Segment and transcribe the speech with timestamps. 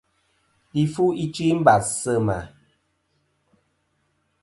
[0.73, 2.37] Li fu ichɨ i mbàs sɨ mà.